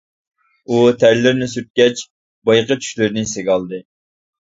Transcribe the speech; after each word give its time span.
ئۇ 0.71 0.79
تەرلىرىنى 1.03 1.49
سۈرتكەچ 1.53 2.03
بايىقى 2.51 2.81
چۈشلىرىنى 2.83 3.29
ئېسىگە 3.29 3.59
ئالدى. 3.61 3.87